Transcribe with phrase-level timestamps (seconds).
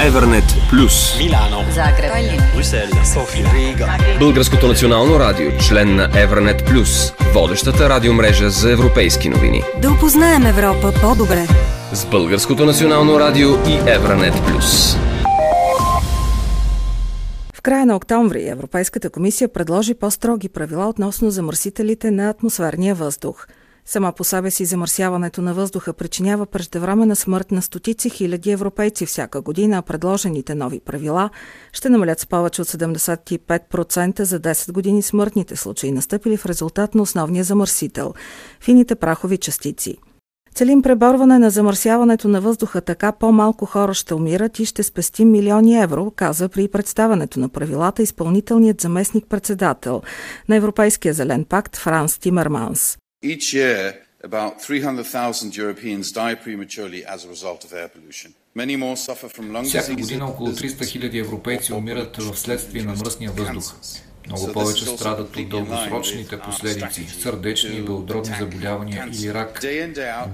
[0.00, 1.18] Евернет Плюс.
[1.18, 1.64] Милано.
[1.74, 2.12] Загреб.
[2.54, 2.88] Брюсел.
[3.14, 3.50] София.
[3.54, 3.86] Рига.
[4.18, 9.62] Българското национално радио, член на Евернет Плюс, водещата радиомрежа за европейски новини.
[9.82, 11.46] Да опознаем Европа по-добре.
[11.92, 14.96] С Българското национално радио и Евранет Плюс.
[17.54, 23.46] В края на октомври Европейската комисия предложи по-строги правила относно замърсителите на атмосферния въздух.
[23.90, 29.40] Сама по себе си замърсяването на въздуха причинява преждевременна смърт на стотици хиляди европейци всяка
[29.40, 31.30] година, а предложените нови правила
[31.72, 37.02] ще намалят с повече от 75% за 10 години смъртните случаи, настъпили в резултат на
[37.02, 38.14] основния замърсител–
[38.60, 39.96] фините прахови частици.
[40.54, 45.82] Целим преборване на замърсяването на въздуха, така по-малко хора ще умират и ще спестим милиони
[45.82, 50.02] евро, каза при представането на правилата изпълнителният заместник-председател
[50.48, 52.98] на Европейския зелен пакт Франс Тимерманс.
[53.22, 58.32] Each year, about 300,000 Europeans die prematurely as a result of air pollution.
[58.54, 62.92] Many more suffer from lung Всяка година около 300 хиляди европейци умират в следствие на
[62.92, 63.74] мръсния въздух.
[64.26, 69.64] Много повече страдат от дългосрочните последици, сърдечни и белодробни заболявания или рак.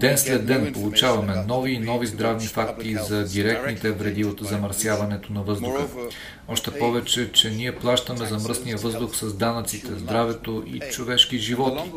[0.00, 5.42] Ден след ден получаваме нови и нови здравни факти за директните вреди от замърсяването на
[5.42, 5.86] въздуха.
[6.48, 11.90] Още повече, че ние плащаме за мръсния въздух с данъците, здравето и човешки животи.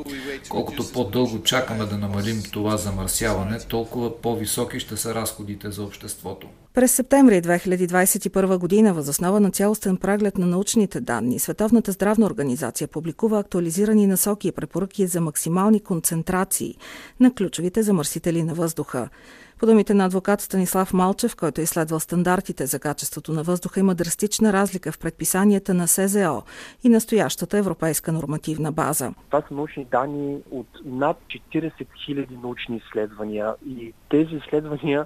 [0.49, 6.47] Колкото по-дълго чакаме да намалим това замърсяване, толкова по-високи ще са разходите за обществото.
[6.75, 13.39] През септември 2021 година, възоснова на цялостен преглед на научните данни, Световната здравна организация публикува
[13.39, 16.75] актуализирани насоки и препоръки за максимални концентрации
[17.19, 19.09] на ключовите замърсители на въздуха.
[19.59, 23.95] По думите на адвокат Станислав Малчев, който е изследвал стандартите за качеството на въздуха, има
[23.95, 26.43] драстична разлика в предписанията на СЗО
[26.83, 29.13] и настоящата европейска нормативна база.
[29.29, 31.17] Това са научни данни от над
[31.53, 31.71] 40
[32.09, 35.05] 000 научни изследвания и тези изследвания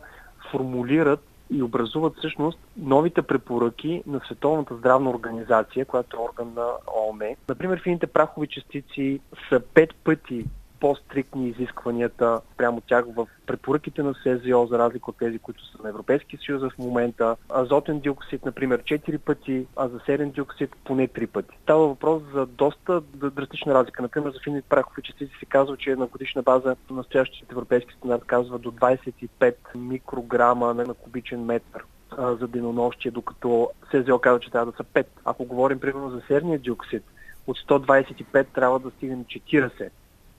[0.51, 7.35] формулират и образуват всъщност новите препоръки на Световната здравна организация, която е орган на ООН.
[7.49, 10.45] Например, фините прахови частици са пет пъти
[10.79, 15.89] по-стриктни изискванията прямо тях в препоръките на СЗО, за разлика от тези, които са на
[15.89, 17.35] Европейския съюз в момента.
[17.49, 21.57] Азотен диоксид, например, 4 пъти, а за серен диоксид поне 3 пъти.
[21.63, 24.01] Става въпрос за доста драстична разлика.
[24.01, 28.59] Например, за фините прахови частици се казва, че на годишна база настоящият европейски стандарт казва
[28.59, 31.83] до 25 микрограма на кубичен метър
[32.17, 35.05] за денонощие, докато СЗО казва, че трябва да са 5.
[35.25, 37.03] Ако говорим примерно за серния диоксид,
[37.47, 39.89] от 125 трябва да стигнем 40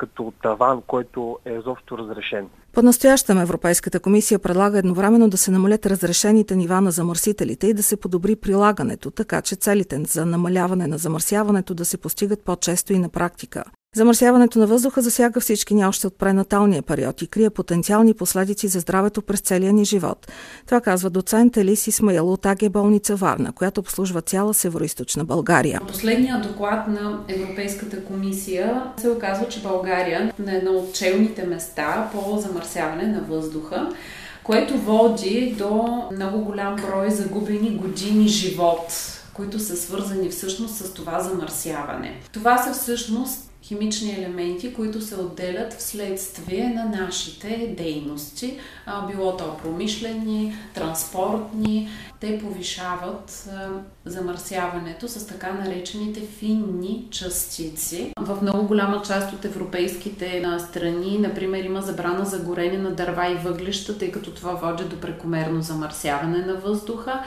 [0.01, 2.49] като таван, който е изобщо разрешен.
[2.73, 7.97] По-настоящем Европейската комисия предлага едновременно да се намалят разрешените нива на замърсителите и да се
[7.97, 13.09] подобри прилагането, така че целите за намаляване на замърсяването да се постигат по-често и на
[13.09, 13.65] практика.
[13.97, 18.81] Замърсяването на въздуха засяга всички ни още от пренаталния период и крие потенциални последици за
[18.81, 20.33] здравето през целия ни живот.
[20.67, 25.81] Това казва доцент Елис Исмаил от АГ болница Варна, която обслужва цяла североизточна България.
[25.89, 32.39] Последният доклад на Европейската комисия се оказва, че България на едно от челните места по
[32.39, 33.91] замърсяване на въздуха
[34.43, 38.93] което води до много голям брой загубени години живот,
[39.35, 42.21] които са свързани всъщност с това замърсяване.
[42.33, 48.59] Това са всъщност химични елементи, които се отделят вследствие на нашите дейности,
[49.11, 51.89] било то промишлени, транспортни.
[52.21, 53.49] Те повишават
[54.11, 58.13] замърсяването с така наречените финни частици.
[58.19, 63.35] В много голяма част от европейските страни, например, има забрана за горене на дърва и
[63.35, 67.21] въглища, тъй като това води до прекомерно замърсяване на въздуха.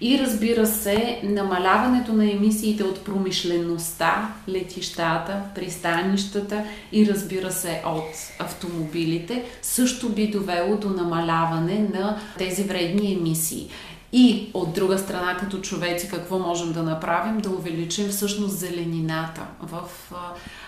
[0.00, 9.44] И разбира се, намаляването на емисиите от промишлеността, летищата, пристанищата и разбира се от автомобилите
[9.62, 13.70] също би довело до намаляване на тези вредни емисии.
[14.12, 17.38] И от друга страна, като човеци, какво можем да направим?
[17.38, 19.82] Да увеличим всъщност зеленината в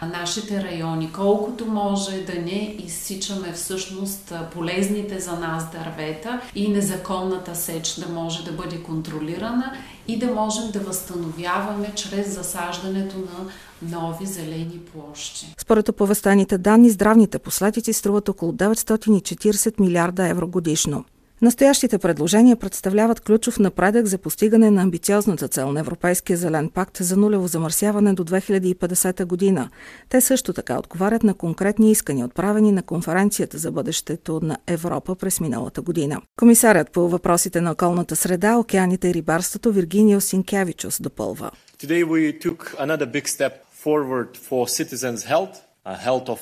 [0.03, 1.13] нашите райони.
[1.13, 8.45] Колкото може да не изсичаме всъщност полезните за нас дървета и незаконната сеч да може
[8.45, 9.73] да бъде контролирана
[10.09, 13.51] и да можем да възстановяваме чрез засаждането на
[13.99, 15.55] нови зелени площи.
[15.59, 21.05] Според оповестените данни, здравните последици струват около 940 милиарда евро годишно.
[21.43, 27.17] Настоящите предложения представляват ключов напредък за постигане на амбициозната цел на Европейския зелен пакт за
[27.17, 29.71] нулево замърсяване до 2050 година.
[30.09, 35.41] Те също така отговарят на конкретни искания, отправени на конференцията за бъдещето на Европа през
[35.41, 36.21] миналата година.
[36.37, 41.51] Комисарят по въпросите на околната среда, океаните и рибарството Виргинио Синкевичус допълва.
[41.83, 43.53] Today we took another big step
[43.85, 45.57] forward for citizens' health,
[45.87, 46.41] uh, health of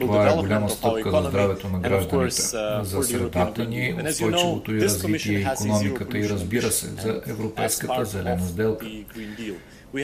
[0.00, 2.40] Това е голяма стъпка за здравето на гражданите,
[2.82, 8.86] за средата ни, устойчивото и развитие, економиката и разбира се, за Европейската зелена сделка.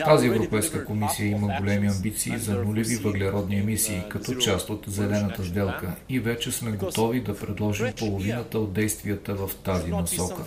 [0.05, 5.95] Тази Европейска комисия има големи амбиции за нулеви въглеродни емисии като част от зелената сделка.
[6.09, 10.43] И вече сме готови да предложим половината от действията в тази насока.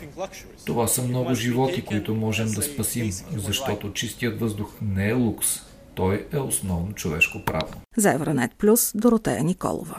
[0.66, 6.26] Това са много животи, които можем да спасим, защото чистият въздух не е лукс, той
[6.32, 7.72] е основно човешко право.
[7.96, 9.96] За Евронет Плюс Доротея Николова.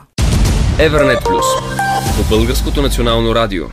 [0.80, 1.46] Евронет Плюс
[2.18, 3.66] по Българското национално радио.